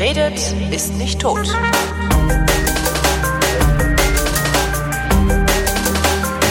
[0.00, 1.46] Wer redet, ist nicht tot.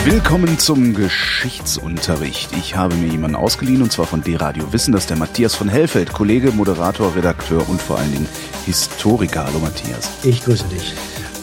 [0.05, 2.51] Willkommen zum Geschichtsunterricht.
[2.55, 5.67] Ich habe mir jemanden ausgeliehen und zwar von D-Radio Wissen, das ist der Matthias von
[5.67, 8.29] Hellfeld, Kollege, Moderator, Redakteur und vor allen Dingen
[8.67, 9.45] Historiker.
[9.45, 10.11] Hallo Matthias.
[10.21, 10.93] Ich grüße dich.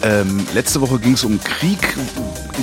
[0.04, 1.96] Ähm, letzte Woche ging es um Krieg.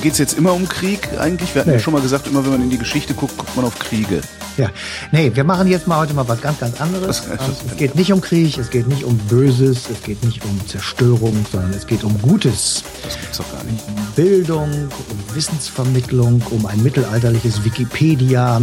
[0.01, 1.53] Geht es jetzt immer um Krieg eigentlich?
[1.53, 1.75] Wir hatten nee.
[1.75, 4.21] ja schon mal gesagt, immer wenn man in die Geschichte guckt, guckt man auf Kriege.
[4.57, 4.69] Ja,
[5.11, 7.23] nee, wir machen jetzt mal heute mal was ganz, ganz anderes.
[7.67, 11.45] es geht nicht um Krieg, es geht nicht um Böses, es geht nicht um Zerstörung,
[11.51, 12.83] sondern es geht um Gutes.
[13.03, 13.83] Das gibt's doch gar nicht.
[13.87, 18.61] Um Bildung, um Wissensvermittlung, um ein mittelalterliches Wikipedia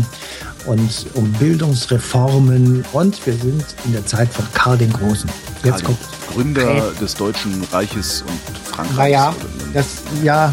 [0.67, 5.29] und um Bildungsreformen und wir sind in der Zeit von Karl den Großen.
[5.65, 5.99] Jetzt kommt
[6.33, 6.83] Gründer hey.
[7.01, 8.97] des Deutschen Reiches und Frankreichs.
[8.97, 9.35] Naja,
[9.75, 10.53] das, ja,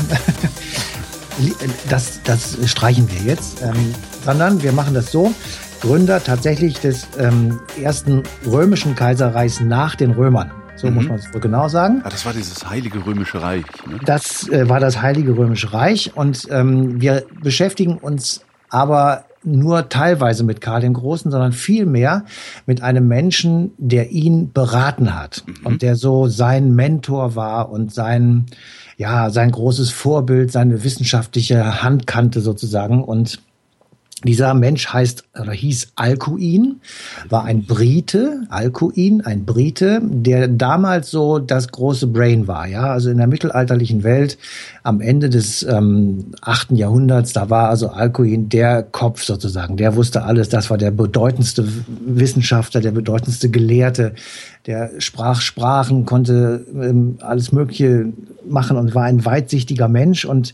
[1.89, 3.93] das, das streichen wir jetzt, ähm,
[4.25, 5.33] sondern wir machen das so.
[5.81, 10.51] Gründer tatsächlich des ähm, ersten römischen Kaiserreichs nach den Römern.
[10.75, 10.95] So mhm.
[10.95, 12.01] muss man es wohl genau sagen.
[12.03, 13.65] Ah, das war dieses Heilige Römische Reich.
[13.87, 13.99] Ne?
[14.05, 20.43] Das äh, war das Heilige Römische Reich und ähm, wir beschäftigen uns aber nur teilweise
[20.43, 22.25] mit Karl den Großen, sondern vielmehr
[22.65, 25.65] mit einem Menschen, der ihn beraten hat mhm.
[25.65, 28.47] und der so sein Mentor war und sein,
[28.97, 33.03] ja, sein großes Vorbild, seine wissenschaftliche Handkante sozusagen.
[33.03, 33.39] Und
[34.23, 36.81] dieser Mensch heißt oder hieß Alcuin,
[37.29, 43.11] war ein Brite, Alcuin, ein Brite, der damals so das große Brain war, ja, also
[43.11, 44.39] in der mittelalterlichen Welt
[44.81, 46.71] am Ende des ähm, 8.
[46.71, 51.67] Jahrhunderts, da war also Alcuin der Kopf sozusagen, der wusste alles, das war der bedeutendste
[52.03, 54.15] Wissenschaftler, der bedeutendste Gelehrte,
[54.67, 58.11] der sprach Sprachen, konnte ähm, alles Mögliche
[58.45, 60.53] machen und war ein weitsichtiger Mensch und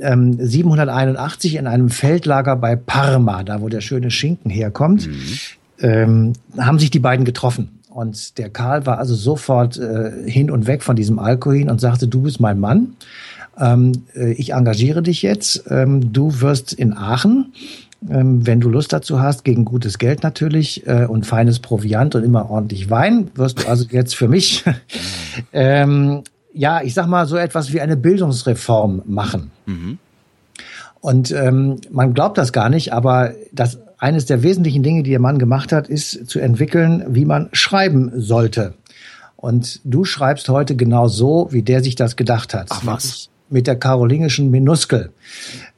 [0.00, 5.14] ähm, 781 in einem Feldlager bei Parma, da wo der schöne Schinken herkommt, mhm.
[5.80, 7.80] ähm, haben sich die beiden getroffen.
[7.88, 12.08] Und der Karl war also sofort äh, hin und weg von diesem Alkohol und sagte,
[12.08, 12.96] du bist mein Mann.
[13.58, 15.64] Ähm, äh, ich engagiere dich jetzt.
[15.70, 17.54] Ähm, du wirst in Aachen
[18.00, 22.50] wenn du Lust dazu hast, gegen gutes Geld natürlich äh, und feines Proviant und immer
[22.50, 24.64] ordentlich Wein, wirst du also jetzt für mich
[25.52, 26.22] ähm,
[26.56, 29.50] ja, ich sag mal, so etwas wie eine Bildungsreform machen.
[29.66, 29.98] Mhm.
[31.00, 35.20] Und ähm, man glaubt das gar nicht, aber das eines der wesentlichen Dinge, die der
[35.20, 38.74] Mann gemacht hat, ist zu entwickeln, wie man schreiben sollte.
[39.36, 42.68] Und du schreibst heute genau so, wie der sich das gedacht hat.
[42.70, 43.28] Ach was?
[43.48, 45.12] Mit der karolingischen Minuskel.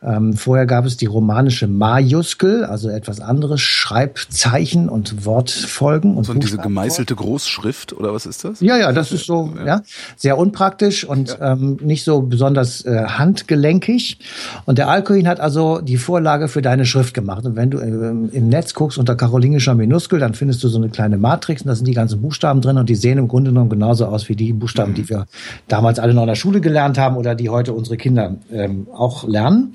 [0.00, 6.16] Ähm, vorher gab es die romanische Majuskel, also etwas anderes, Schreibzeichen und Wortfolgen.
[6.16, 8.60] Und so und diese gemeißelte Großschrift oder was ist das?
[8.60, 9.82] Ja, ja, das ist so, ja, ja
[10.16, 11.53] sehr unpraktisch und ja.
[11.53, 14.19] ähm, nicht so besonders äh, handgelenkig.
[14.66, 17.44] Und der Alkoin hat also die Vorlage für deine Schrift gemacht.
[17.44, 20.91] Und wenn du äh, im Netz guckst unter karolingischer Minuskel, dann findest du so eine
[20.91, 23.70] kleine Matrix und da sind die ganzen Buchstaben drin und die sehen im Grunde genommen
[23.70, 24.97] genauso aus wie die Buchstaben, mhm.
[24.97, 25.26] die wir
[25.66, 29.26] damals alle noch in der Schule gelernt haben oder die heute unsere Kinder ähm, auch
[29.26, 29.75] lernen.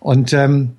[0.00, 0.72] Und ähm,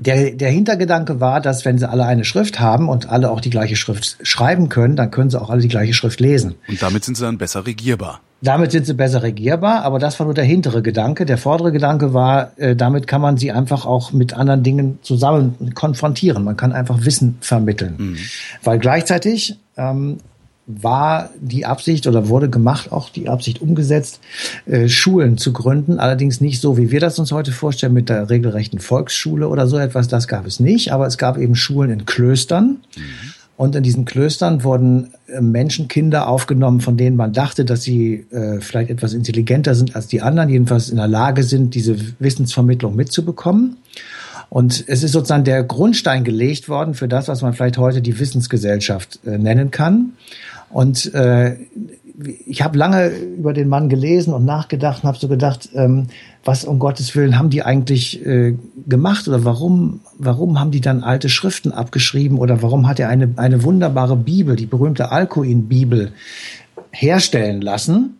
[0.00, 3.50] der, der Hintergedanke war, dass wenn sie alle eine Schrift haben und alle auch die
[3.50, 6.54] gleiche Schrift schreiben können, dann können sie auch alle die gleiche Schrift lesen.
[6.68, 8.20] Und damit sind sie dann besser regierbar.
[8.40, 11.26] Damit sind sie besser regierbar, aber das war nur der hintere Gedanke.
[11.26, 15.74] Der vordere Gedanke war, äh, damit kann man sie einfach auch mit anderen Dingen zusammen
[15.74, 16.44] konfrontieren.
[16.44, 17.94] Man kann einfach Wissen vermitteln.
[17.98, 18.16] Mhm.
[18.62, 20.18] Weil gleichzeitig ähm,
[20.68, 24.20] war die Absicht oder wurde gemacht, auch die Absicht umgesetzt,
[24.66, 25.98] äh, Schulen zu gründen.
[25.98, 29.78] Allerdings nicht so, wie wir das uns heute vorstellen, mit der regelrechten Volksschule oder so
[29.78, 30.08] etwas.
[30.08, 30.92] Das gab es nicht.
[30.92, 32.80] Aber es gab eben Schulen in Klöstern.
[32.96, 33.02] Mhm.
[33.56, 38.60] Und in diesen Klöstern wurden äh, Menschenkinder aufgenommen, von denen man dachte, dass sie äh,
[38.60, 43.78] vielleicht etwas intelligenter sind als die anderen, jedenfalls in der Lage sind, diese Wissensvermittlung mitzubekommen.
[44.50, 48.18] Und es ist sozusagen der Grundstein gelegt worden für das, was man vielleicht heute die
[48.18, 50.12] Wissensgesellschaft äh, nennen kann.
[50.70, 51.56] Und äh,
[52.46, 56.08] ich habe lange über den Mann gelesen und nachgedacht und habe so gedacht, ähm,
[56.44, 58.56] was um Gottes Willen haben die eigentlich äh,
[58.88, 63.30] gemacht oder warum, warum haben die dann alte Schriften abgeschrieben oder warum hat er eine,
[63.36, 66.12] eine wunderbare Bibel, die berühmte Alcuin-Bibel,
[66.90, 68.14] herstellen lassen?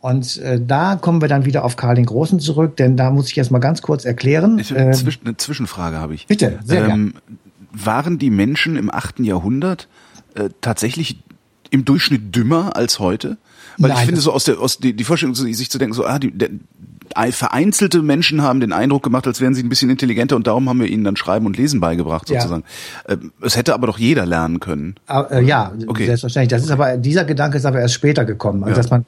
[0.00, 3.30] Und äh, da kommen wir dann wieder auf Karl den Großen zurück, denn da muss
[3.30, 4.58] ich erst mal ganz kurz erklären.
[4.58, 4.92] Ich, ähm,
[5.24, 6.26] eine Zwischenfrage habe ich.
[6.26, 7.14] Bitte, sehr ähm, gern.
[7.72, 9.88] Waren die Menschen im achten Jahrhundert
[10.34, 11.22] äh, tatsächlich
[11.70, 13.38] im Durchschnitt dümmer als heute?
[13.78, 16.04] Weil Nein, ich finde so aus der aus die, die Vorstellung sich zu denken so
[16.04, 16.50] ah die, der,
[17.30, 20.80] vereinzelte Menschen haben den Eindruck gemacht, als wären sie ein bisschen intelligenter und darum haben
[20.80, 22.64] wir ihnen dann Schreiben und Lesen beigebracht sozusagen.
[23.08, 23.14] Ja.
[23.14, 24.94] Ähm, es hätte aber doch jeder lernen können.
[25.08, 26.06] Äh, ja, okay.
[26.06, 26.50] selbstverständlich.
[26.50, 28.76] Das ist aber dieser Gedanke ist aber erst später gekommen, also ja.
[28.76, 29.06] dass man,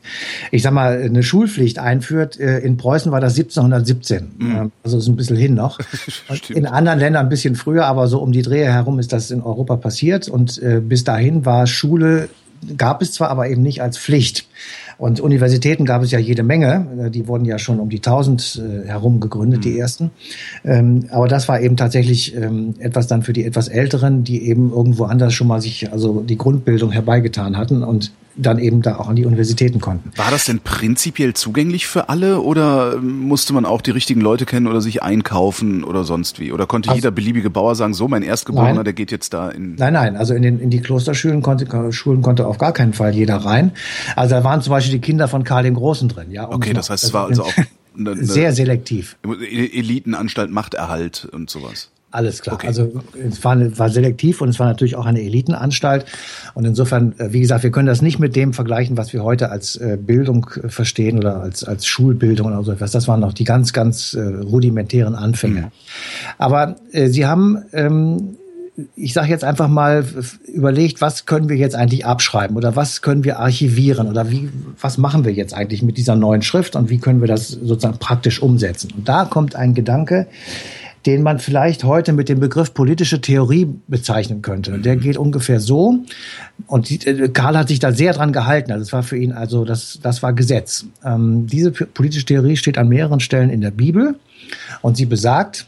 [0.50, 2.38] ich sag mal, eine Schulpflicht einführt.
[2.38, 4.72] Äh, in Preußen war das 1717, mhm.
[4.82, 5.78] also ist ein bisschen hin noch.
[6.48, 9.42] in anderen Ländern ein bisschen früher, aber so um die Drehe herum ist das in
[9.42, 12.28] Europa passiert und äh, bis dahin war Schule
[12.76, 14.46] gab es zwar, aber eben nicht als Pflicht.
[14.98, 17.10] Und Universitäten gab es ja jede Menge.
[17.10, 19.62] Die wurden ja schon um die 1000 äh, herum gegründet, mhm.
[19.62, 20.10] die ersten.
[20.64, 24.70] Ähm, aber das war eben tatsächlich ähm, etwas dann für die etwas Älteren, die eben
[24.70, 29.08] irgendwo anders schon mal sich also die Grundbildung herbeigetan hatten und dann eben da auch
[29.08, 30.12] an die Universitäten konnten.
[30.16, 34.66] War das denn prinzipiell zugänglich für alle oder musste man auch die richtigen Leute kennen
[34.66, 36.52] oder sich einkaufen oder sonst wie?
[36.52, 39.50] Oder konnte also, jeder beliebige Bauer sagen, so mein Erstgeborener, nein, der geht jetzt da
[39.50, 39.74] in...
[39.76, 43.14] Nein, nein, also in, den, in die Klosterschulen konnte, Schulen konnte auf gar keinen Fall
[43.14, 43.72] jeder rein.
[44.16, 46.30] Also da waren zum Beispiel die Kinder von Karl dem Großen drin.
[46.30, 47.52] Ja, okay, das heißt, es war also auch
[47.96, 49.16] eine, eine sehr selektiv.
[49.22, 51.90] Elitenanstalt Machterhalt und sowas.
[52.12, 52.56] Alles klar.
[52.56, 52.66] Okay.
[52.66, 52.92] Also
[53.26, 56.04] es war, war selektiv und es war natürlich auch eine Elitenanstalt.
[56.52, 59.50] Und insofern, äh, wie gesagt, wir können das nicht mit dem vergleichen, was wir heute
[59.50, 62.92] als äh, Bildung äh, verstehen oder als, als Schulbildung oder so etwas.
[62.92, 65.60] Das waren noch die ganz, ganz rudimentären Anfänge.
[65.60, 65.70] Mhm.
[66.36, 68.36] Aber äh, sie haben ähm,
[68.96, 70.04] ich sage jetzt einfach mal,
[70.46, 74.48] überlegt, was können wir jetzt eigentlich abschreiben oder was können wir archivieren oder wie,
[74.80, 77.98] was machen wir jetzt eigentlich mit dieser neuen Schrift und wie können wir das sozusagen
[77.98, 78.90] praktisch umsetzen.
[78.96, 80.26] Und da kommt ein Gedanke,
[81.06, 84.78] den man vielleicht heute mit dem Begriff politische Theorie bezeichnen könnte.
[84.78, 85.98] Der geht ungefähr so.
[86.66, 88.72] Und äh, Karl hat sich da sehr dran gehalten.
[88.72, 90.86] Also das war für ihn also das, das war Gesetz.
[91.04, 94.16] Ähm, diese politische Theorie steht an mehreren Stellen in der Bibel
[94.80, 95.66] und sie besagt,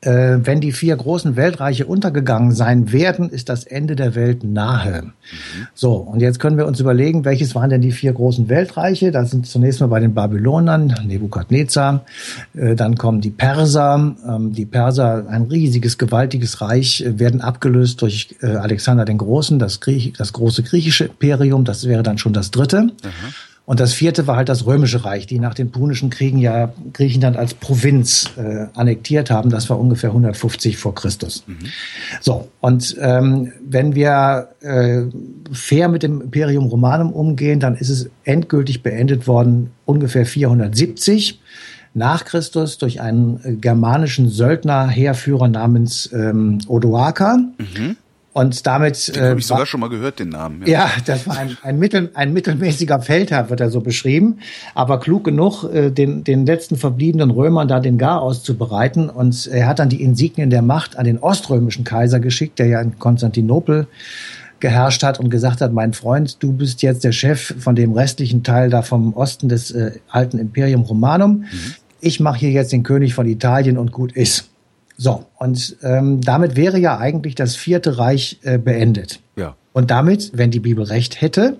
[0.00, 5.02] äh, wenn die vier großen Weltreiche untergegangen sein werden, ist das Ende der Welt nahe.
[5.02, 5.12] Mhm.
[5.74, 9.10] So, und jetzt können wir uns überlegen, welches waren denn die vier großen Weltreiche?
[9.10, 12.04] Das sind zunächst mal bei den Babylonern, Nebukadnezar,
[12.54, 18.00] äh, dann kommen die Perser, ähm, die Perser, ein riesiges, gewaltiges Reich, äh, werden abgelöst
[18.02, 22.32] durch äh, Alexander den Großen, das, Griech, das große griechische Imperium, das wäre dann schon
[22.32, 22.82] das dritte.
[22.82, 22.92] Mhm.
[23.68, 27.36] Und das vierte war halt das Römische Reich, die nach den Punischen Kriegen ja Griechenland
[27.36, 29.50] als Provinz äh, annektiert haben.
[29.50, 31.44] Das war ungefähr 150 vor Christus.
[31.46, 31.58] Mhm.
[32.22, 35.02] So, und ähm, wenn wir äh,
[35.52, 41.38] fair mit dem Imperium Romanum umgehen, dann ist es endgültig beendet worden ungefähr 470
[41.92, 47.36] nach Christus durch einen äh, germanischen Söldnerheerführer namens ähm, Odoaker.
[47.58, 47.96] Mhm.
[48.32, 49.08] Und damit.
[49.08, 50.62] Den äh, habe ich sogar schon mal gehört, den Namen.
[50.66, 54.38] Ja, ja das war ein, ein, mittel, ein mittelmäßiger Feldherr, wird er so beschrieben,
[54.74, 59.10] aber klug genug, äh, den, den letzten verbliebenen Römern da den Garaus zu bereiten.
[59.10, 62.80] Und er hat dann die Insignien der Macht an den oströmischen Kaiser geschickt, der ja
[62.80, 63.86] in Konstantinopel
[64.60, 68.42] geherrscht hat und gesagt hat, mein Freund, du bist jetzt der Chef von dem restlichen
[68.42, 71.40] Teil da vom Osten des äh, alten Imperium Romanum.
[71.50, 71.74] Mhm.
[72.00, 74.47] Ich mache hier jetzt den König von Italien und gut ist.
[75.00, 79.20] So, und ähm, damit wäre ja eigentlich das Vierte Reich äh, beendet.
[79.36, 79.54] Ja.
[79.72, 81.56] Und damit, wenn die Bibel recht hätte,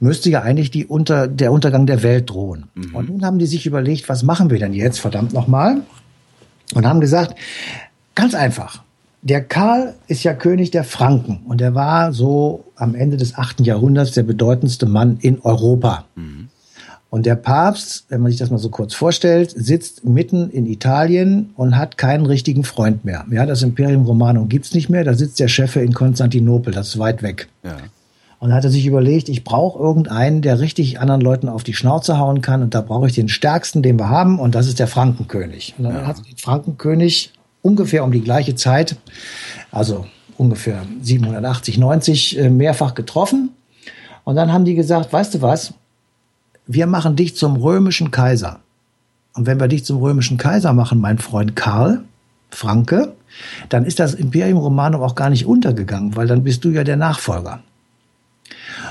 [0.00, 2.68] müsste ja eigentlich die unter, der Untergang der Welt drohen.
[2.74, 2.94] Mhm.
[2.94, 5.82] Und nun haben die sich überlegt, was machen wir denn jetzt, verdammt nochmal?
[6.74, 7.34] Und haben gesagt,
[8.14, 8.82] ganz einfach,
[9.20, 13.64] der Karl ist ja König der Franken und er war so am Ende des achten
[13.64, 16.06] Jahrhunderts der bedeutendste Mann in Europa.
[16.14, 16.48] Mhm.
[17.10, 21.50] Und der Papst, wenn man sich das mal so kurz vorstellt, sitzt mitten in Italien
[21.56, 23.24] und hat keinen richtigen Freund mehr.
[23.30, 26.98] Ja, das Imperium Romanum gibt's nicht mehr, da sitzt der Chef in Konstantinopel, das ist
[27.00, 27.48] weit weg.
[27.64, 27.76] Ja.
[28.38, 31.74] Und da hat er sich überlegt, ich brauche irgendeinen, der richtig anderen Leuten auf die
[31.74, 32.62] Schnauze hauen kann.
[32.62, 35.74] Und da brauche ich den stärksten, den wir haben, und das ist der Frankenkönig.
[35.76, 36.06] Und dann ja.
[36.06, 38.96] hat den Frankenkönig ungefähr um die gleiche Zeit,
[39.70, 40.06] also
[40.38, 43.50] ungefähr 780, 90, äh, mehrfach getroffen.
[44.24, 45.74] Und dann haben die gesagt, weißt du was,
[46.72, 48.60] wir machen dich zum römischen Kaiser.
[49.34, 52.02] Und wenn wir dich zum römischen Kaiser machen, mein Freund Karl,
[52.50, 53.14] Franke,
[53.68, 56.96] dann ist das Imperium Romanum auch gar nicht untergegangen, weil dann bist du ja der
[56.96, 57.62] Nachfolger.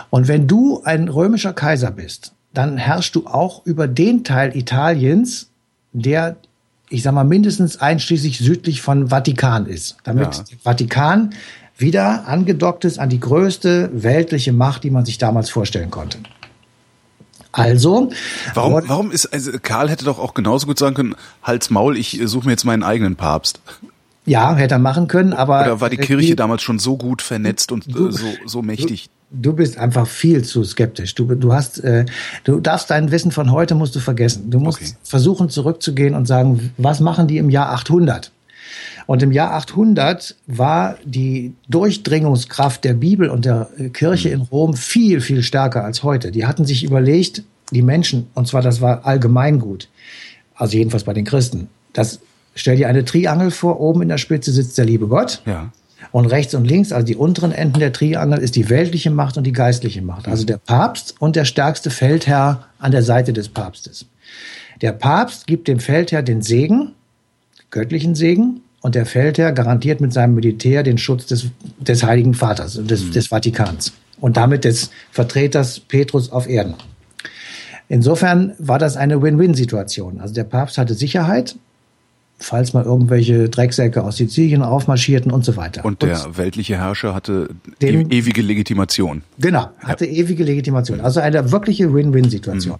[0.09, 5.49] Und wenn du ein römischer Kaiser bist, dann herrschst du auch über den Teil Italiens,
[5.93, 6.35] der,
[6.89, 9.97] ich sag mal, mindestens einschließlich südlich von Vatikan ist.
[10.03, 10.43] Damit ja.
[10.63, 11.33] Vatikan
[11.77, 16.17] wieder angedockt ist an die größte weltliche Macht, die man sich damals vorstellen konnte.
[17.51, 18.11] Also.
[18.53, 22.19] Warum, warum ist, also Karl hätte doch auch genauso gut sagen können, Hals Maul, ich
[22.25, 23.59] suche mir jetzt meinen eigenen Papst.
[24.25, 25.61] Ja, hätte er machen können, aber.
[25.61, 29.09] Oder war die Kirche die, damals schon so gut vernetzt und du, so, so mächtig?
[29.31, 31.15] Du, du, bist einfach viel zu skeptisch.
[31.15, 32.05] Du, du hast, äh,
[32.43, 34.51] du darfst dein Wissen von heute musst du vergessen.
[34.51, 34.91] Du musst okay.
[35.03, 38.31] versuchen zurückzugehen und sagen, was machen die im Jahr 800?
[39.09, 45.19] Und im Jahr 800 war die Durchdringungskraft der Bibel und der Kirche in Rom viel,
[45.19, 46.29] viel stärker als heute.
[46.29, 49.89] Die hatten sich überlegt, die Menschen, und zwar das war allgemeingut,
[50.53, 52.19] also jedenfalls bei den Christen, das
[52.53, 55.41] stell dir eine Triangel vor, oben in der Spitze sitzt der liebe Gott.
[55.47, 55.71] Ja.
[56.11, 59.43] Und rechts und links, also die unteren Enden der Triangel, ist die weltliche Macht und
[59.43, 60.27] die geistliche Macht.
[60.27, 64.05] Also der Papst und der stärkste Feldherr an der Seite des Papstes.
[64.83, 66.93] Der Papst gibt dem Feldherr den Segen,
[67.71, 71.47] göttlichen Segen, und der Feldherr garantiert mit seinem Militär den Schutz des,
[71.79, 73.11] des Heiligen Vaters, des, mhm.
[73.11, 73.93] des Vatikans.
[74.19, 76.75] und damit des Vertreters Petrus auf Erden.
[77.87, 80.21] Insofern war das eine Win-Win-Situation.
[80.21, 81.55] Also der Papst hatte Sicherheit,
[82.37, 85.83] falls mal irgendwelche Drecksäcke aus Sizilien aufmarschierten und so weiter.
[85.83, 87.49] Und der und weltliche Herrscher hatte
[87.81, 89.23] den, ewige Legitimation.
[89.39, 90.23] Genau, hatte ja.
[90.23, 91.01] ewige Legitimation.
[91.01, 92.75] Also eine wirkliche Win-Win-Situation.
[92.75, 92.79] Mhm.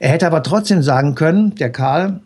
[0.00, 2.20] Er hätte aber trotzdem sagen können, der Karl,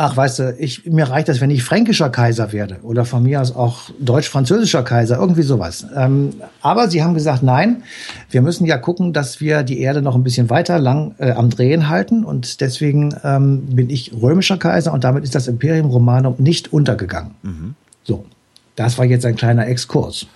[0.00, 3.40] ach weißt du, ich, mir reicht das, wenn ich fränkischer Kaiser werde oder von mir
[3.40, 5.84] aus auch deutsch-französischer Kaiser, irgendwie sowas.
[5.94, 7.82] Ähm, aber sie haben gesagt, nein,
[8.30, 11.50] wir müssen ja gucken, dass wir die Erde noch ein bisschen weiter lang äh, am
[11.50, 16.36] Drehen halten und deswegen ähm, bin ich römischer Kaiser und damit ist das Imperium Romanum
[16.38, 17.32] nicht untergegangen.
[17.42, 17.74] Mhm.
[18.04, 18.24] So,
[18.76, 20.26] das war jetzt ein kleiner Exkurs.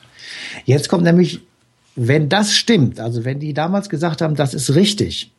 [0.64, 1.40] Jetzt kommt nämlich,
[1.94, 5.31] wenn das stimmt, also wenn die damals gesagt haben, das ist richtig,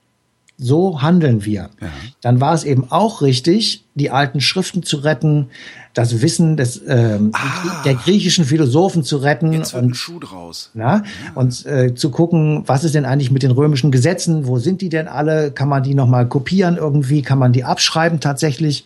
[0.57, 1.69] so handeln wir.
[1.81, 1.87] Ja.
[2.21, 5.49] Dann war es eben auch richtig, die alten Schriften zu retten,
[5.93, 10.19] das Wissen des ähm, ah, der griechischen Philosophen zu retten jetzt wird und ein Schuh
[10.19, 10.71] draus.
[10.73, 11.03] Na, ja.
[11.35, 14.47] und äh, zu gucken, was ist denn eigentlich mit den römischen Gesetzen?
[14.47, 15.51] Wo sind die denn alle?
[15.51, 17.21] Kann man die noch mal kopieren irgendwie?
[17.21, 18.85] Kann man die abschreiben tatsächlich?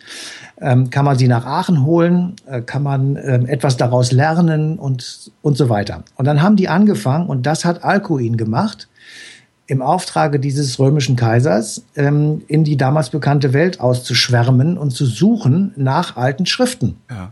[0.60, 2.34] Ähm, kann man sie nach Aachen holen?
[2.46, 6.02] Äh, kann man ähm, etwas daraus lernen und und so weiter?
[6.16, 8.88] Und dann haben die angefangen und das hat Alcuin gemacht
[9.68, 15.72] im Auftrage dieses römischen Kaisers ähm, in die damals bekannte Welt auszuschwärmen und zu suchen
[15.76, 16.96] nach alten Schriften.
[17.10, 17.30] Ja.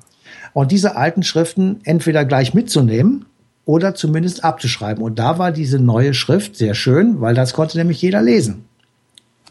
[0.53, 3.25] Und diese alten Schriften entweder gleich mitzunehmen
[3.65, 5.03] oder zumindest abzuschreiben.
[5.03, 8.66] Und da war diese neue Schrift sehr schön, weil das konnte nämlich jeder lesen.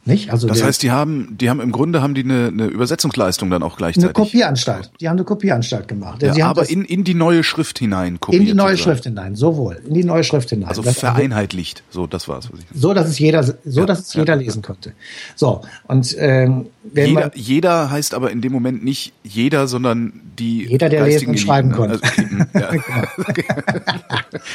[0.07, 0.31] Nicht?
[0.31, 3.63] Also das heißt, die haben, die haben im Grunde haben die eine, eine Übersetzungsleistung dann
[3.63, 4.05] auch gleichzeitig.
[4.05, 4.91] Eine Kopieranstalt.
[5.01, 6.21] Die haben eine Kopieranstalt gemacht.
[6.21, 8.41] Ja, aber in, in die neue Schrift hinein kopiert.
[8.41, 8.97] In die neue sozusagen.
[8.97, 9.81] Schrift hinein, sowohl.
[9.87, 10.69] In die neue Schrift hinein.
[10.69, 11.83] Also das, vereinheitlicht.
[11.89, 12.49] So, das war's.
[12.73, 14.93] So, dass es jeder, so, ja, dass es ja, jeder lesen konnte.
[15.35, 15.61] So.
[15.87, 20.67] Und, ähm, jeder, jeder heißt aber in dem Moment nicht jeder, sondern die.
[20.67, 21.99] Jeder, der lesen und schreiben konnte.
[22.01, 22.23] Also,
[23.33, 23.51] genau.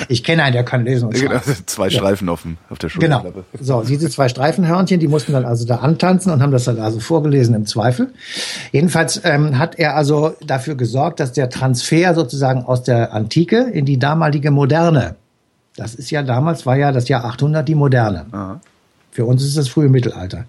[0.08, 1.42] ich kenne einen, der kann lesen und genau, schreiben.
[1.44, 3.22] Genau, zwei Streifen auf, dem, auf der Schulter.
[3.22, 3.44] Genau.
[3.60, 7.00] So, diese zwei Streifenhörnchen, die mussten dann also da antanzen und haben das dann also
[7.00, 8.12] vorgelesen im Zweifel.
[8.72, 13.84] Jedenfalls ähm, hat er also dafür gesorgt, dass der Transfer sozusagen aus der Antike in
[13.84, 15.16] die damalige Moderne,
[15.76, 18.26] das ist ja damals, war ja das Jahr 800 die Moderne.
[18.32, 18.60] Aha.
[19.10, 20.44] Für uns ist das frühe Mittelalter.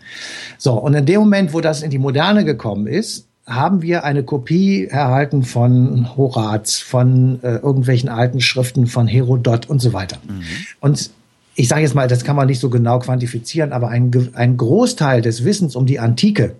[0.57, 4.23] So, und in dem Moment, wo das in die Moderne gekommen ist, haben wir eine
[4.23, 10.17] Kopie erhalten von Horaz, von äh, irgendwelchen alten Schriften von Herodot und so weiter.
[10.27, 10.43] Mhm.
[10.79, 11.09] Und
[11.55, 15.21] ich sage jetzt mal, das kann man nicht so genau quantifizieren, aber ein, ein Großteil
[15.21, 16.55] des Wissens um die Antike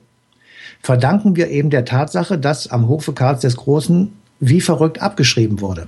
[0.81, 5.87] verdanken wir eben der Tatsache, dass am Hofe Karls des Großen wie verrückt abgeschrieben wurde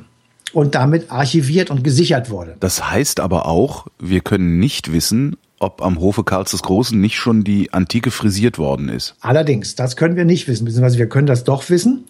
[0.53, 2.55] und damit archiviert und gesichert wurde.
[2.59, 7.15] Das heißt aber auch, wir können nicht wissen, ob am Hofe Karls des Großen nicht
[7.15, 9.15] schon die Antike frisiert worden ist.
[9.21, 12.05] Allerdings, das können wir nicht wissen, beziehungsweise wir können das doch wissen.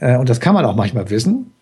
[0.00, 1.52] Äh, und das kann man auch manchmal wissen,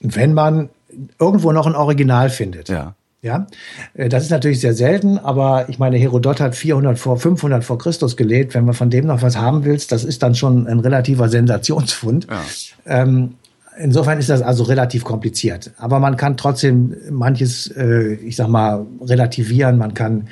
[0.00, 0.70] wenn man
[1.18, 2.68] irgendwo noch ein Original findet.
[2.68, 2.94] Ja.
[3.24, 3.46] Ja,
[3.94, 7.78] äh, das ist natürlich sehr selten, aber ich meine, Herodot hat 400 vor 500 vor
[7.78, 8.54] Christus gelebt.
[8.54, 12.26] Wenn man von dem noch was haben willst, das ist dann schon ein relativer Sensationsfund.
[12.30, 12.42] Ja.
[12.84, 13.34] Ähm,
[13.76, 15.72] insofern ist das also relativ kompliziert.
[15.78, 19.78] Aber man kann trotzdem manches, äh, ich sag mal, relativieren.
[19.78, 20.28] Man kann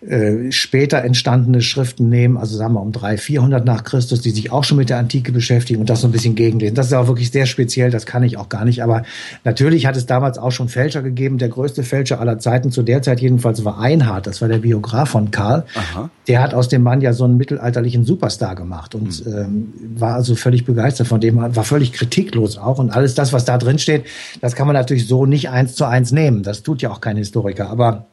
[0.00, 4.52] äh, später entstandene Schriften nehmen, also sagen wir um 300, 400 nach Christus, die sich
[4.52, 6.74] auch schon mit der Antike beschäftigen und das so ein bisschen gegenlesen.
[6.74, 8.82] Das ist auch wirklich sehr speziell, das kann ich auch gar nicht.
[8.82, 9.02] Aber
[9.44, 11.38] natürlich hat es damals auch schon Fälscher gegeben.
[11.38, 14.26] Der größte Fälscher aller Zeiten, zu der Zeit jedenfalls, war Einhard.
[14.26, 15.64] Das war der Biograf von Karl.
[15.74, 16.10] Aha.
[16.28, 19.32] Der hat aus dem Mann ja so einen mittelalterlichen Superstar gemacht und mhm.
[19.32, 22.78] ähm, war also völlig begeistert von dem, war völlig kritiklos auch.
[22.78, 24.04] Und alles das, was da drin steht,
[24.40, 26.42] das kann man natürlich so nicht eins zu eins nehmen.
[26.42, 27.70] Das tut ja auch kein Historiker.
[27.70, 28.06] Aber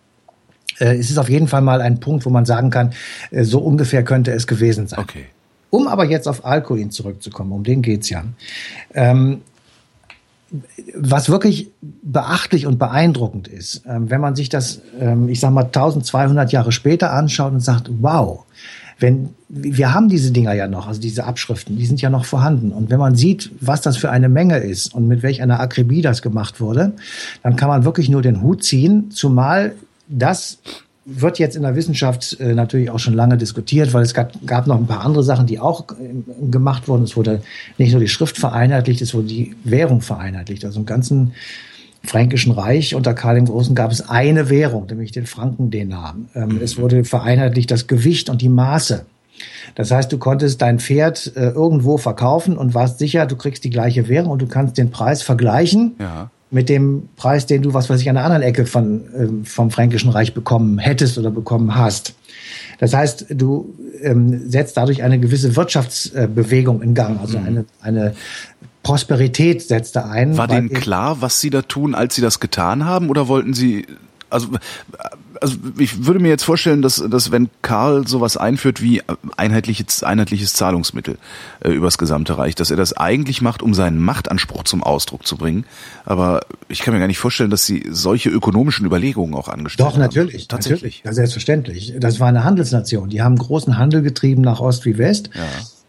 [0.79, 2.91] äh, es ist auf jeden Fall mal ein Punkt, wo man sagen kann,
[3.31, 4.99] äh, so ungefähr könnte es gewesen sein.
[4.99, 5.25] Okay.
[5.69, 8.23] Um aber jetzt auf Alkoholin zurückzukommen, um den geht's ja.
[8.93, 9.41] Ähm,
[10.95, 15.63] was wirklich beachtlich und beeindruckend ist, ähm, wenn man sich das, ähm, ich sag mal,
[15.63, 18.45] 1200 Jahre später anschaut und sagt, wow,
[18.99, 22.71] wenn wir haben diese Dinger ja noch, also diese Abschriften, die sind ja noch vorhanden.
[22.71, 26.01] Und wenn man sieht, was das für eine Menge ist und mit welch einer Akribie
[26.01, 26.93] das gemacht wurde,
[27.41, 29.73] dann kann man wirklich nur den Hut ziehen, zumal
[30.07, 30.59] das
[31.05, 34.67] wird jetzt in der Wissenschaft äh, natürlich auch schon lange diskutiert, weil es gab, gab
[34.67, 37.03] noch ein paar andere Sachen, die auch äh, gemacht wurden.
[37.03, 37.41] Es wurde
[37.77, 40.63] nicht nur die Schrift vereinheitlicht, es wurde die Währung vereinheitlicht.
[40.63, 41.33] Also im ganzen
[42.05, 46.15] Fränkischen Reich unter Karl dem Großen gab es eine Währung, nämlich den Frankendenar.
[46.35, 49.05] Ähm, es wurde vereinheitlicht das Gewicht und die Maße.
[49.75, 53.71] Das heißt, du konntest dein Pferd äh, irgendwo verkaufen und warst sicher, du kriegst die
[53.71, 55.95] gleiche Währung und du kannst den Preis vergleichen.
[55.99, 59.45] Ja mit dem Preis, den du, was weiß ich, an der anderen Ecke von, äh,
[59.45, 62.13] vom Fränkischen Reich bekommen hättest oder bekommen hast.
[62.79, 67.45] Das heißt, du ähm, setzt dadurch eine gewisse Wirtschaftsbewegung in Gang, also mhm.
[67.45, 68.15] eine, eine
[68.83, 70.37] Prosperität setzte ein.
[70.37, 73.87] War denen klar, was sie da tun, als sie das getan haben, oder wollten sie
[74.29, 74.47] also,
[75.43, 79.01] also ich würde mir jetzt vorstellen, dass, dass wenn Karl sowas einführt wie
[79.35, 81.17] einheitliches, einheitliches Zahlungsmittel
[81.59, 85.35] äh, übers gesamte Reich, dass er das eigentlich macht, um seinen Machtanspruch zum Ausdruck zu
[85.35, 85.65] bringen.
[86.05, 89.95] Aber ich kann mir gar nicht vorstellen, dass sie solche ökonomischen Überlegungen auch angestellt haben.
[89.95, 90.47] Doch, natürlich.
[90.47, 90.79] Tatsächlich.
[90.81, 91.03] Natürlich.
[91.03, 91.93] Ja, selbstverständlich.
[91.99, 93.09] Das war eine Handelsnation.
[93.09, 95.29] Die haben großen Handel getrieben nach Ost wie West.
[95.35, 95.41] Ja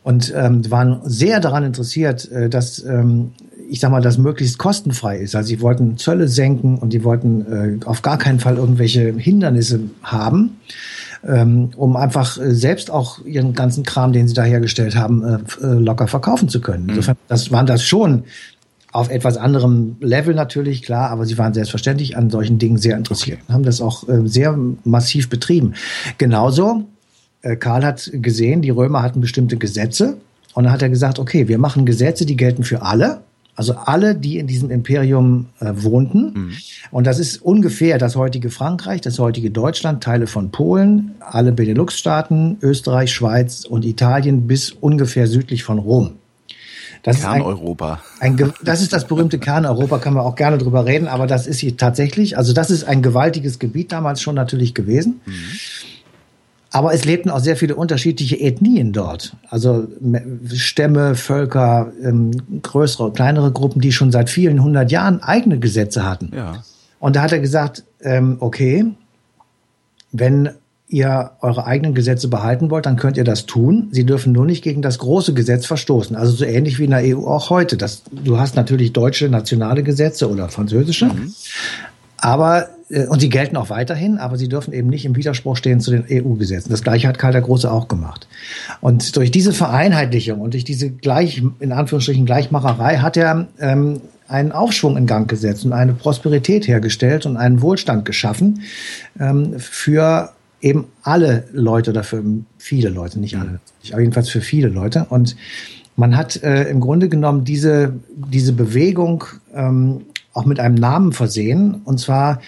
[0.04, 3.32] und ähm, waren sehr daran interessiert, äh, dass ähm,
[3.68, 5.34] ich sag mal, das möglichst kostenfrei ist.
[5.34, 9.80] Also sie wollten Zölle senken und die wollten äh, auf gar keinen Fall irgendwelche Hindernisse
[10.02, 10.61] haben,
[11.26, 15.38] ähm, um einfach äh, selbst auch ihren ganzen Kram, den sie da hergestellt haben, äh,
[15.62, 16.84] äh locker verkaufen zu können.
[16.84, 16.90] Mhm.
[16.90, 18.25] Insofern, das waren das schon
[18.92, 23.40] auf etwas anderem Level natürlich, klar, aber sie waren selbstverständlich an solchen Dingen sehr interessiert
[23.42, 23.52] okay.
[23.52, 25.75] haben das auch äh, sehr massiv betrieben.
[26.18, 26.84] Genauso,
[27.44, 30.16] äh, Karl hat gesehen, die Römer hatten bestimmte Gesetze
[30.54, 33.20] und dann hat er gesagt, okay, wir machen Gesetze, die gelten für alle
[33.56, 36.32] also alle, die in diesem Imperium äh, wohnten.
[36.34, 36.52] Mhm.
[36.90, 42.58] Und das ist ungefähr das heutige Frankreich, das heutige Deutschland, Teile von Polen, alle Benelux-Staaten,
[42.62, 46.12] Österreich, Schweiz und Italien bis ungefähr südlich von Rom.
[47.04, 48.00] Das Kerneuropa.
[48.18, 51.46] Ein, ein, das ist das berühmte Kerneuropa, kann man auch gerne drüber reden, aber das
[51.46, 55.20] ist hier tatsächlich, also das ist ein gewaltiges Gebiet damals schon natürlich gewesen.
[55.26, 55.32] Mhm.
[56.75, 59.37] Aber es lebten auch sehr viele unterschiedliche Ethnien dort.
[59.49, 59.87] Also
[60.52, 66.33] Stämme, Völker, ähm, größere, kleinere Gruppen, die schon seit vielen hundert Jahren eigene Gesetze hatten.
[66.35, 66.64] Ja.
[66.99, 68.87] Und da hat er gesagt, ähm, okay,
[70.11, 70.50] wenn
[70.88, 73.87] ihr eure eigenen Gesetze behalten wollt, dann könnt ihr das tun.
[73.93, 76.16] Sie dürfen nur nicht gegen das große Gesetz verstoßen.
[76.16, 77.76] Also so ähnlich wie in der EU auch heute.
[77.76, 81.07] Das, du hast natürlich deutsche nationale Gesetze oder französische.
[81.07, 81.33] Mhm.
[82.16, 85.91] Aber, und sie gelten auch weiterhin, aber sie dürfen eben nicht im Widerspruch stehen zu
[85.91, 86.71] den EU-Gesetzen.
[86.71, 88.29] Das gleiche hat Karl der Große auch gemacht.
[88.81, 94.53] Und durch diese Vereinheitlichung und durch diese gleich, in Anführungsstrichen Gleichmacherei hat er ähm, einen
[94.53, 98.62] Aufschwung in Gang gesetzt und eine Prosperität hergestellt und einen Wohlstand geschaffen
[99.18, 102.23] ähm, für eben alle Leute oder für
[102.57, 105.07] viele Leute, nicht alle, aber jedenfalls für viele Leute.
[105.11, 105.37] Und
[105.97, 111.83] man hat äh, im Grunde genommen diese, diese Bewegung ähm, auch mit einem Namen versehen,
[111.85, 112.40] und zwar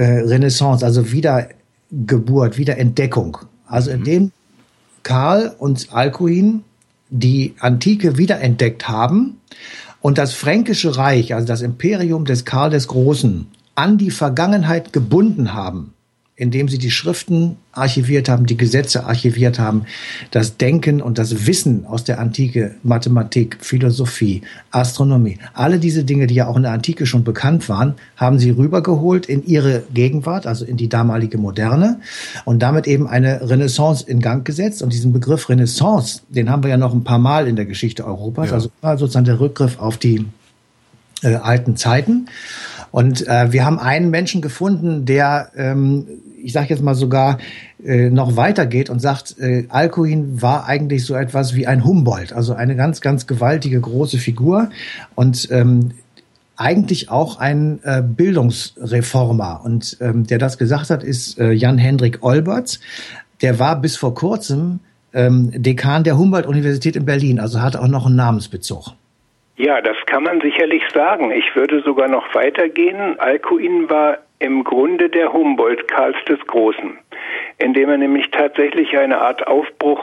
[0.00, 3.36] äh, Renaissance, also Wiedergeburt, Wiederentdeckung.
[3.66, 3.96] Also mhm.
[3.98, 4.32] indem
[5.02, 6.64] Karl und Alcuin
[7.10, 9.40] die Antike wiederentdeckt haben
[10.00, 15.52] und das Fränkische Reich, also das Imperium des Karl des Großen, an die Vergangenheit gebunden
[15.52, 15.92] haben,
[16.40, 19.84] indem sie die Schriften archiviert haben, die Gesetze archiviert haben,
[20.30, 26.36] das Denken und das Wissen aus der Antike, Mathematik, Philosophie, Astronomie, alle diese Dinge, die
[26.36, 30.64] ja auch in der Antike schon bekannt waren, haben sie rübergeholt in ihre Gegenwart, also
[30.64, 32.00] in die damalige Moderne
[32.46, 34.82] und damit eben eine Renaissance in Gang gesetzt.
[34.82, 38.06] Und diesen Begriff Renaissance, den haben wir ja noch ein paar Mal in der Geschichte
[38.06, 38.54] Europas, ja.
[38.54, 40.24] also sozusagen der Rückgriff auf die
[41.22, 42.28] äh, alten Zeiten.
[42.92, 46.06] Und äh, wir haben einen Menschen gefunden, der ähm,
[46.42, 47.38] ich sage jetzt mal sogar
[47.84, 52.54] äh, noch weitergeht und sagt, äh, Alcuin war eigentlich so etwas wie ein Humboldt, also
[52.54, 54.70] eine ganz, ganz gewaltige große Figur
[55.14, 55.92] und ähm,
[56.56, 59.62] eigentlich auch ein äh, Bildungsreformer.
[59.64, 62.80] Und ähm, der das gesagt hat, ist äh, Jan-Hendrik Olberts.
[63.40, 64.80] Der war bis vor kurzem
[65.14, 68.92] ähm, Dekan der Humboldt-Universität in Berlin, also hat auch noch einen Namensbezug.
[69.56, 71.32] Ja, das kann man sicherlich sagen.
[71.32, 73.18] Ich würde sogar noch weitergehen.
[73.18, 76.98] Alcuin war im Grunde der Humboldt Karls des Großen,
[77.58, 80.02] indem er nämlich tatsächlich eine Art Aufbruch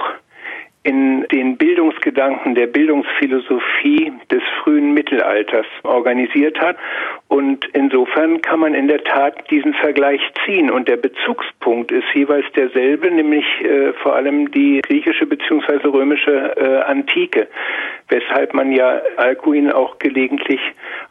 [0.87, 6.77] in den Bildungsgedanken der Bildungsphilosophie des frühen Mittelalters organisiert hat.
[7.27, 10.71] Und insofern kann man in der Tat diesen Vergleich ziehen.
[10.71, 15.87] Und der Bezugspunkt ist jeweils derselbe, nämlich äh, vor allem die griechische bzw.
[15.87, 17.49] römische äh, Antike,
[18.09, 20.61] weshalb man ja Alcuin auch gelegentlich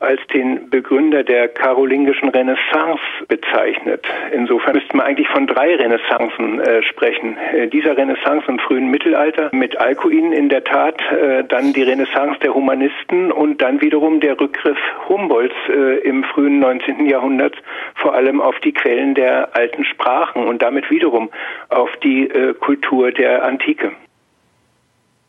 [0.01, 4.05] als den Begründer der karolingischen Renaissance bezeichnet.
[4.33, 7.37] Insofern müsste man eigentlich von drei Renaissancen äh, sprechen.
[7.53, 12.39] Äh, dieser Renaissance im frühen Mittelalter mit Alcuin in der Tat, äh, dann die Renaissance
[12.41, 14.79] der Humanisten und dann wiederum der Rückgriff
[15.09, 17.07] Humboldts äh, im frühen 19.
[17.07, 17.57] Jahrhundert
[17.95, 21.31] vor allem auf die Quellen der alten Sprachen und damit wiederum
[21.69, 23.93] auf die äh, Kultur der Antike.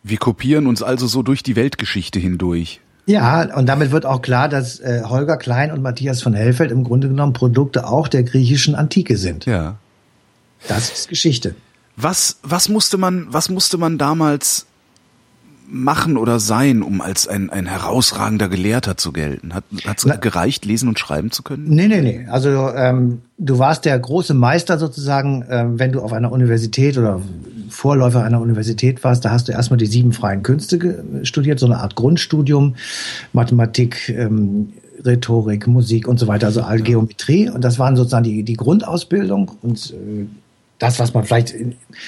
[0.07, 2.79] Wir kopieren uns also so durch die Weltgeschichte hindurch.
[3.07, 6.83] Ja, und damit wird auch klar, dass äh, Holger Klein und Matthias von Hellfeld im
[6.83, 9.45] Grunde genommen Produkte auch der griechischen Antike sind.
[9.45, 9.77] Ja.
[10.67, 11.55] Das ist Geschichte.
[11.95, 14.66] Was, was musste man, was musste man damals
[15.69, 19.53] machen oder sein, um als ein, ein herausragender Gelehrter zu gelten?
[19.53, 19.63] Hat
[19.97, 21.65] es gereicht, lesen und schreiben zu können?
[21.67, 22.27] Nee, nee, nee.
[22.29, 27.21] Also ähm, du warst der große Meister sozusagen, ähm, wenn du auf einer Universität oder
[27.69, 31.79] Vorläufer einer Universität warst, da hast du erstmal die sieben freien Künste studiert, so eine
[31.79, 32.75] Art Grundstudium,
[33.33, 34.73] Mathematik, ähm,
[35.05, 37.49] Rhetorik, Musik und so weiter, also Allgeometrie.
[37.49, 40.25] Und das waren sozusagen die, die Grundausbildung und äh,
[40.79, 41.55] das, was man vielleicht,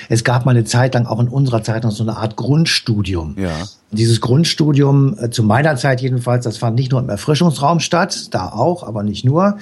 [0.09, 3.35] es gab mal eine Zeit lang auch in unserer Zeit noch so eine Art Grundstudium.
[3.37, 3.67] Ja.
[3.91, 8.49] Dieses Grundstudium, äh, zu meiner Zeit jedenfalls, das fand nicht nur im Erfrischungsraum statt, da
[8.49, 9.57] auch, aber nicht nur,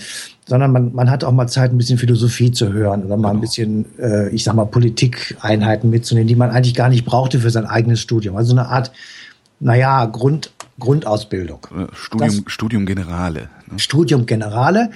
[0.45, 3.37] sondern man, man hat auch mal Zeit, ein bisschen Philosophie zu hören oder mal genau.
[3.37, 7.49] ein bisschen, äh, ich sag mal, Politikeinheiten mitzunehmen, die man eigentlich gar nicht brauchte für
[7.49, 8.35] sein eigenes Studium.
[8.35, 8.91] Also eine Art,
[9.61, 11.59] naja, Grund, Grundausbildung.
[11.93, 13.49] Studium, das, Studium Generale.
[13.71, 13.79] Ne?
[13.79, 14.91] Studium Generale.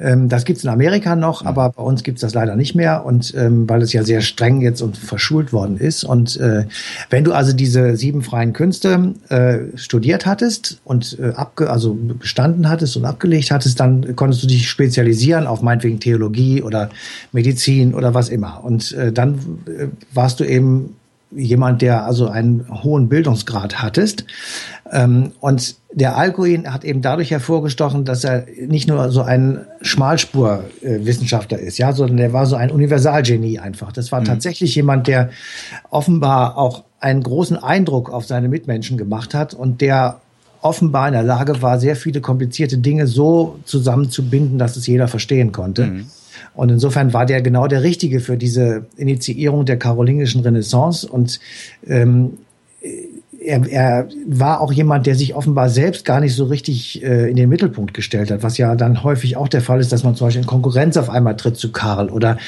[0.00, 1.48] Ähm, das gibt's in Amerika noch, ja.
[1.48, 3.04] aber bei uns gibt's das leider nicht mehr.
[3.04, 6.04] Und ähm, weil es ja sehr streng jetzt und verschult worden ist.
[6.04, 6.64] Und äh,
[7.10, 12.68] wenn du also diese sieben freien Künste äh, studiert hattest und äh, abge also bestanden
[12.68, 16.88] hattest und abgelegt hattest, dann konntest du dich spezialisieren auf meinetwegen Theologie oder
[17.32, 18.64] Medizin oder was immer.
[18.64, 19.34] Und äh, dann
[19.66, 20.96] äh, warst du eben
[21.30, 24.24] jemand, der also einen hohen Bildungsgrad hattest.
[24.92, 31.58] Ähm, und der Alcuin hat eben dadurch hervorgestochen, dass er nicht nur so ein Schmalspurwissenschaftler
[31.58, 33.92] ist, ja, sondern der war so ein Universalgenie einfach.
[33.92, 34.26] Das war mhm.
[34.26, 35.30] tatsächlich jemand, der
[35.90, 40.20] offenbar auch einen großen Eindruck auf seine Mitmenschen gemacht hat und der
[40.62, 45.52] offenbar in der Lage war, sehr viele komplizierte Dinge so zusammenzubinden, dass es jeder verstehen
[45.52, 45.86] konnte.
[45.86, 46.06] Mhm.
[46.54, 51.06] Und insofern war der genau der Richtige für diese Initiierung der karolingischen Renaissance.
[51.08, 51.40] Und
[51.86, 52.38] ähm,
[53.46, 57.36] er, er war auch jemand, der sich offenbar selbst gar nicht so richtig äh, in
[57.36, 60.26] den Mittelpunkt gestellt hat, was ja dann häufig auch der Fall ist, dass man zum
[60.26, 62.38] Beispiel in Konkurrenz auf einmal tritt zu Karl oder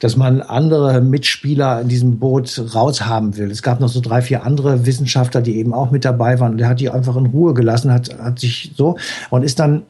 [0.00, 3.50] dass man andere Mitspieler in diesem Boot raushaben will.
[3.50, 6.60] Es gab noch so drei, vier andere Wissenschaftler, die eben auch mit dabei waren und
[6.60, 8.96] er hat die einfach in Ruhe gelassen, hat, hat sich so
[9.30, 9.82] und ist dann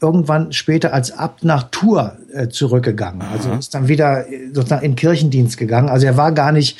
[0.00, 3.22] irgendwann später als Abt nach Tours äh, zurückgegangen.
[3.22, 5.88] Also ist dann wieder äh, sozusagen in Kirchendienst gegangen.
[5.88, 6.78] Also er war gar nicht,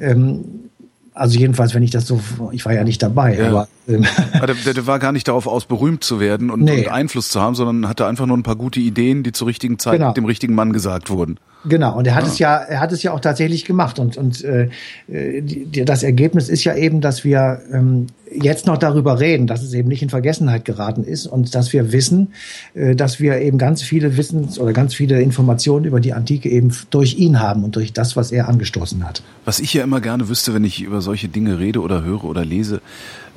[0.00, 0.70] ähm,
[1.14, 2.20] also jedenfalls, wenn ich das so,
[2.52, 3.48] ich war ja nicht dabei, ja.
[3.48, 4.06] aber ähm,
[4.64, 6.86] der, der, war gar nicht darauf aus, berühmt zu werden und, nee.
[6.86, 9.78] und, Einfluss zu haben, sondern hatte einfach nur ein paar gute Ideen, die zur richtigen
[9.78, 10.12] Zeit genau.
[10.12, 11.38] dem richtigen Mann gesagt wurden.
[11.64, 12.28] Genau, und er hat ah.
[12.28, 13.98] es ja, er hat es ja auch tatsächlich gemacht.
[13.98, 14.68] Und, und äh,
[15.08, 19.72] die, das Ergebnis ist ja eben, dass wir ähm, jetzt noch darüber reden, dass es
[19.74, 22.32] eben nicht in Vergessenheit geraten ist und dass wir wissen,
[22.74, 26.72] äh, dass wir eben ganz viele Wissens- oder ganz viele Informationen über die Antike eben
[26.90, 29.22] durch ihn haben und durch das, was er angestoßen hat.
[29.44, 32.44] Was ich ja immer gerne wüsste, wenn ich über solche Dinge rede oder höre oder
[32.44, 32.80] lese,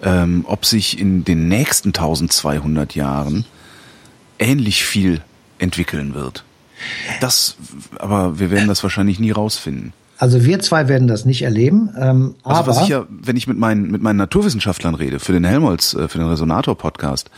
[0.02, 3.46] ähm, ob sich in den nächsten 1200 Jahren
[4.40, 5.22] ähnlich viel
[5.60, 6.45] entwickeln wird.
[7.22, 7.56] Das,
[8.00, 9.94] aber wir werden das wahrscheinlich nie rausfinden.
[10.18, 11.90] Also wir zwei werden das nicht erleben.
[11.98, 15.34] Ähm, also aber was ich ja, wenn ich mit meinen mit meinen Naturwissenschaftlern rede für
[15.34, 17.30] den Helmholtz, äh, für den Resonator Podcast,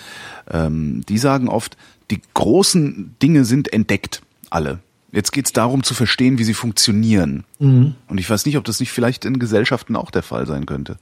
[0.52, 1.76] ähm, die sagen oft,
[2.12, 4.80] die großen Dinge sind entdeckt, alle.
[5.12, 7.46] Jetzt geht's darum zu verstehen, wie sie funktionieren.
[7.60, 7.96] Mhm.
[8.08, 10.98] Und ich weiß nicht, ob das nicht vielleicht in Gesellschaften auch der Fall sein könnte.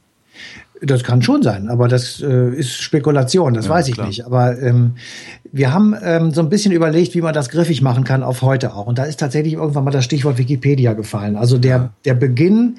[0.81, 4.07] Das kann schon sein, aber das äh, ist Spekulation, das ja, weiß ich klar.
[4.07, 4.25] nicht.
[4.25, 4.95] Aber ähm,
[5.51, 8.73] wir haben ähm, so ein bisschen überlegt, wie man das griffig machen kann auf heute
[8.73, 8.87] auch.
[8.87, 11.37] Und da ist tatsächlich irgendwann mal das Stichwort Wikipedia gefallen.
[11.37, 11.93] Also der, ja.
[12.03, 12.75] der Beginn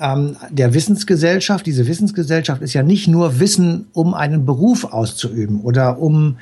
[0.00, 5.98] ähm, der Wissensgesellschaft, diese Wissensgesellschaft ist ja nicht nur Wissen, um einen Beruf auszuüben oder
[5.98, 6.38] um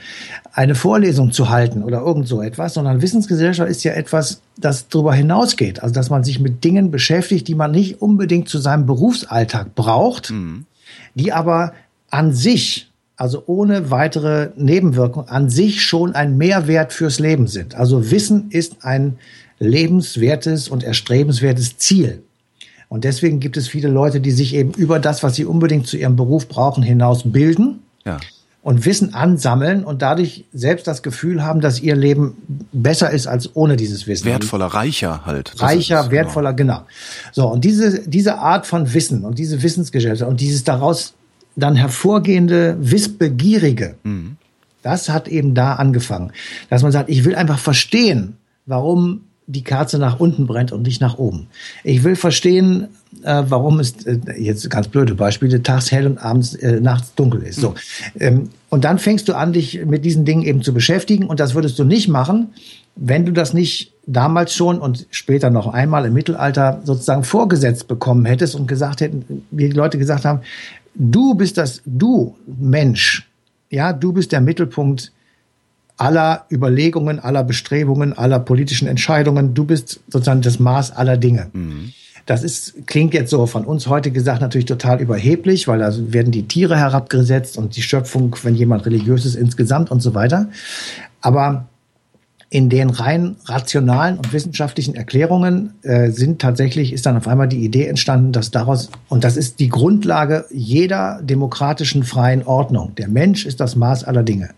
[0.53, 5.13] eine Vorlesung zu halten oder irgend so etwas, sondern Wissensgesellschaft ist ja etwas, das darüber
[5.13, 5.83] hinausgeht.
[5.83, 10.31] Also dass man sich mit Dingen beschäftigt, die man nicht unbedingt zu seinem Berufsalltag braucht.
[10.31, 10.65] Mhm
[11.15, 11.73] die aber
[12.11, 17.75] an sich, also ohne weitere Nebenwirkung, an sich schon ein Mehrwert fürs Leben sind.
[17.75, 19.19] Also Wissen ist ein
[19.59, 22.23] lebenswertes und erstrebenswertes Ziel.
[22.89, 25.97] Und deswegen gibt es viele Leute, die sich eben über das, was sie unbedingt zu
[25.97, 27.81] ihrem Beruf brauchen, hinaus bilden.
[28.07, 28.19] Ja
[28.69, 32.37] und Wissen ansammeln und dadurch selbst das Gefühl haben, dass ihr Leben
[32.71, 34.27] besser ist als ohne dieses Wissen.
[34.27, 35.55] Wertvoller, reicher halt.
[35.63, 36.81] reicher, ist, wertvoller, genau.
[36.81, 36.87] genau.
[37.33, 41.15] So, und diese, diese Art von Wissen und diese Wissensgesellschaft und dieses daraus
[41.57, 44.37] dann hervorgehende Wissbegierige, mhm.
[44.83, 46.35] das hat eben da angefangen.
[46.69, 51.01] Dass man sagt, ich will einfach verstehen, warum die Kerze nach unten brennt und nicht
[51.01, 51.47] nach oben.
[51.85, 52.89] Ich will verstehen,
[53.23, 57.43] äh, warum es, äh, jetzt ganz blöde Beispiele, tags hell und abends, äh, nachts dunkel
[57.43, 57.61] ist.
[57.61, 57.75] So.
[58.19, 61.55] Ähm, und dann fängst du an, dich mit diesen Dingen eben zu beschäftigen und das
[61.55, 62.49] würdest du nicht machen,
[62.97, 68.25] wenn du das nicht damals schon und später noch einmal im Mittelalter sozusagen vorgesetzt bekommen
[68.25, 70.41] hättest und gesagt hätten, wie die Leute gesagt haben,
[70.95, 73.29] du bist das, du Mensch,
[73.71, 75.13] ja, du bist der Mittelpunkt
[75.97, 79.55] aller Überlegungen, aller Bestrebungen, aller politischen Entscheidungen.
[79.55, 81.51] Du bist sozusagen das Maß aller Dinge.
[81.53, 81.93] Mhm.
[82.29, 86.31] Das ist, klingt jetzt so von uns heute gesagt natürlich total überheblich, weil da werden
[86.31, 90.51] die Tiere herabgesetzt und die Schöpfung, wenn jemand religiös ist, insgesamt und so weiter.
[91.23, 91.69] Aber
[92.51, 97.65] in den rein rationalen und wissenschaftlichen Erklärungen äh, sind tatsächlich, ist dann auf einmal die
[97.65, 102.95] Idee entstanden, dass daraus, und das ist die Grundlage jeder demokratischen freien Ordnung.
[102.97, 104.51] Der Mensch ist das Maß aller Dinge.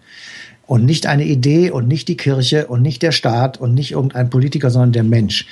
[0.66, 4.28] Und nicht eine Idee und nicht die Kirche und nicht der Staat und nicht irgendein
[4.28, 5.46] Politiker, sondern der Mensch.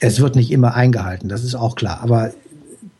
[0.00, 2.00] Es wird nicht immer eingehalten, das ist auch klar.
[2.02, 2.32] Aber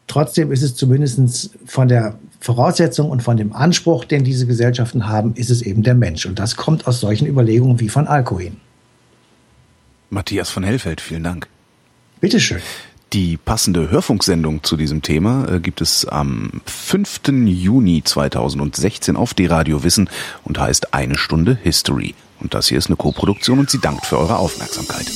[0.06, 5.34] trotzdem ist es zumindest von der Voraussetzung und von dem Anspruch, den diese Gesellschaften haben,
[5.34, 6.26] ist es eben der Mensch.
[6.26, 8.52] Und das kommt aus solchen Überlegungen wie von Alkohol.
[10.10, 11.48] Matthias von Hellfeld, vielen Dank.
[12.20, 12.60] Bitteschön.
[13.12, 17.22] Die passende Hörfunksendung zu diesem Thema äh, gibt es am 5.
[17.46, 20.08] Juni 2016 auf D-Radio Wissen
[20.44, 22.14] und heißt Eine Stunde History.
[22.38, 25.06] Und das hier ist eine Koproduktion und sie dankt für eure Aufmerksamkeit.